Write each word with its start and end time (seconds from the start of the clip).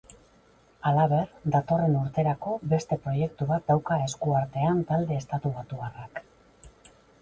Halaber, 0.91 1.29
datorren 1.57 1.99
urterako 1.99 2.55
beste 2.73 2.99
proiektu 3.05 3.51
bat 3.55 3.71
dauka 3.75 4.01
esku 4.09 4.35
artean 4.43 4.85
talde 4.93 5.23
estatubatuarrak. 5.23 6.25